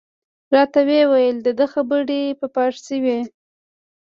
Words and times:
راته 0.55 0.79
ویې 0.87 1.03
ویل 1.11 1.37
د 1.43 1.49
ده 1.59 1.65
خبرې 1.73 2.21
په 2.39 2.45
فارسي 2.53 2.97
وې. 3.03 3.19